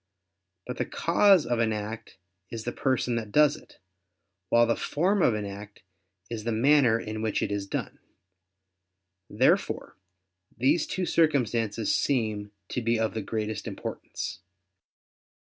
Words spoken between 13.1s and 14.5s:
the greatest importance.